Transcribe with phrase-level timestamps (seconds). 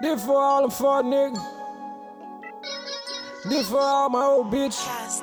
[0.00, 1.38] This for all the fuck niggas.
[3.50, 5.20] This for all my old bitches.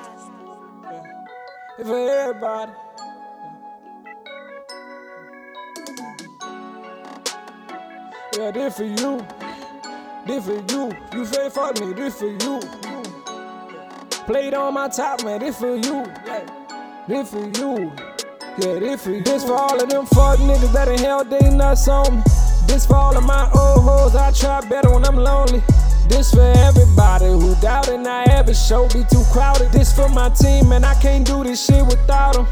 [1.78, 2.72] This for everybody.
[8.38, 9.26] Yeah, this for you.
[10.28, 10.92] This for you.
[11.12, 12.60] You say fuck me, this for you.
[14.28, 16.06] Played on my top, man, this for you.
[17.08, 17.92] This for you.
[18.60, 19.24] Yeah, this for you.
[19.24, 22.37] This for all of them fuck niggas that ain't held they nuts on me.
[22.68, 25.64] This for all of my old hoes, I try better when I'm lonely.
[26.08, 29.72] This for everybody who doubted I ever show be too crowded.
[29.72, 32.48] This for my team, and I can't do this shit without them.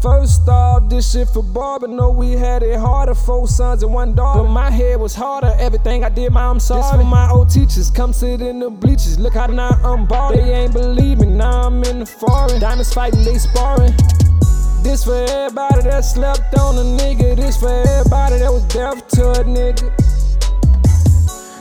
[0.00, 1.88] First off, this shit for Barbara.
[1.88, 4.42] Know we had it harder, four sons and one daughter.
[4.42, 6.82] But my head was harder, everything I did, my I'm sorry.
[6.82, 9.18] This for my old teachers, come sit in the bleachers.
[9.18, 10.44] Look how now I'm ballin'.
[10.44, 12.60] They ain't believe me, now I'm in the foreign.
[12.60, 13.94] Diamonds fighting, they sparring.
[14.84, 17.34] This for everybody that slept on a nigga.
[17.34, 19.88] This for everybody that was deaf to a nigga.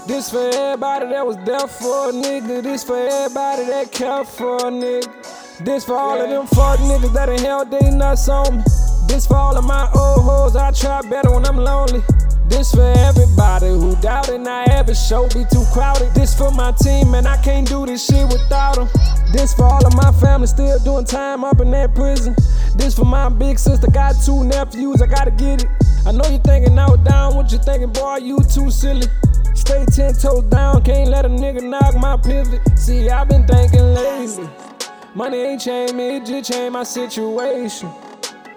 [0.06, 2.62] This for everybody that was deaf for a nigga.
[2.62, 5.64] This for everybody that cared for a nigga.
[5.64, 8.64] This for all of them fuck niggas that ain't held they nuts on me.
[9.08, 12.02] This for all of my old hoes, I try better when I'm lonely.
[12.54, 16.14] This for everybody who doubted I ever show be too crowded.
[16.14, 18.88] This for my team, and I can't do this shit without them.
[19.32, 22.36] This for all of my family still doing time up in that prison.
[22.76, 25.70] This for my big sister, got two nephews, I gotta get it.
[26.06, 29.08] I know you thinking out down, what you thinking, boy, you too silly.
[29.56, 32.62] Stay ten toes down, can't let a nigga knock my pivot.
[32.78, 34.48] See, I've been thinking lately.
[35.16, 37.90] Money ain't changed me, it just changed my situation.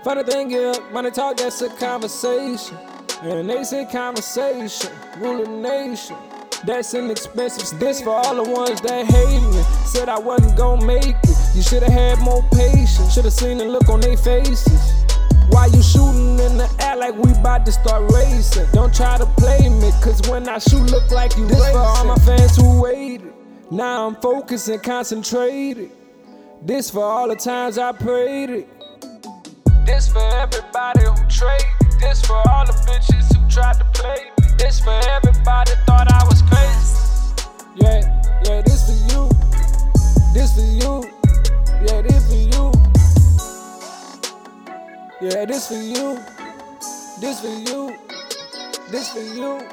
[0.04, 2.76] Funny thing is, money talk, that's a conversation.
[3.22, 6.16] And they say conversation, rule nation.
[6.64, 7.78] That's inexpensive.
[7.78, 9.62] This for all the ones that hate me.
[9.86, 11.36] Said I wasn't gonna make it.
[11.54, 13.12] You should've had more patience.
[13.14, 14.80] Should've seen the look on their faces.
[15.48, 18.66] Why you shooting in the air like we bout to start racing?
[18.72, 21.72] Don't try to play me, cause when I shoot, look like you This racing.
[21.74, 23.32] for all my fans who waited.
[23.70, 25.90] Now I'm focused and concentrated.
[26.62, 28.68] This for all the times I prayed it.
[29.86, 31.66] This for everybody who traded.
[32.00, 34.48] This for all the bitches who tried to play me.
[34.58, 36.96] This for everybody thought I was crazy.
[37.76, 38.00] Yeah,
[38.44, 39.28] yeah, this for you.
[40.34, 41.04] This for you.
[41.86, 42.72] Yeah, this for you.
[45.20, 46.18] Yeah, this for you.
[47.20, 47.96] This for you.
[48.90, 49.68] This for you.